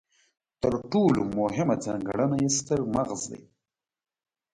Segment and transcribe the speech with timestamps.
[0.61, 3.41] تر ټولو مهمه ځانګړنه یې ستر مغز دی.